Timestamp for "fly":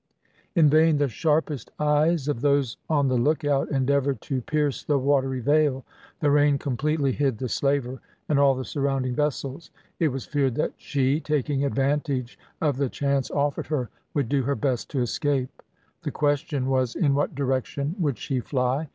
18.39-18.89